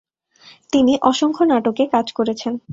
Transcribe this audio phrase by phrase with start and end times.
[0.73, 2.53] তিনি অসংখ্য নাটকে কাজ করেছেন।